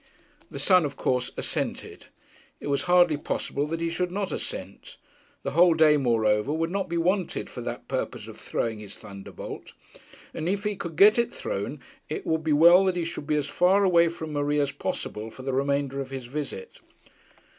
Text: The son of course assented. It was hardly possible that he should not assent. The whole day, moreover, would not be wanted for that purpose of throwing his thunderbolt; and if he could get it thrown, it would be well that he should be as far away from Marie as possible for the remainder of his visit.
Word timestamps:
The 0.49 0.57
son 0.57 0.83
of 0.83 0.95
course 0.95 1.29
assented. 1.37 2.07
It 2.59 2.65
was 2.65 2.81
hardly 2.89 3.17
possible 3.17 3.67
that 3.67 3.81
he 3.81 3.91
should 3.91 4.09
not 4.11 4.31
assent. 4.31 4.97
The 5.43 5.51
whole 5.51 5.75
day, 5.75 5.95
moreover, 5.95 6.51
would 6.51 6.71
not 6.71 6.89
be 6.89 6.97
wanted 6.97 7.51
for 7.51 7.61
that 7.61 7.87
purpose 7.87 8.27
of 8.27 8.35
throwing 8.35 8.79
his 8.79 8.95
thunderbolt; 8.95 9.73
and 10.33 10.49
if 10.49 10.63
he 10.63 10.75
could 10.75 10.95
get 10.95 11.19
it 11.19 11.31
thrown, 11.31 11.81
it 12.09 12.25
would 12.25 12.43
be 12.43 12.51
well 12.51 12.83
that 12.85 12.95
he 12.95 13.05
should 13.05 13.27
be 13.27 13.35
as 13.35 13.47
far 13.47 13.83
away 13.83 14.09
from 14.09 14.33
Marie 14.33 14.59
as 14.59 14.71
possible 14.71 15.29
for 15.29 15.43
the 15.43 15.53
remainder 15.53 16.01
of 16.01 16.09
his 16.09 16.25
visit. 16.25 16.79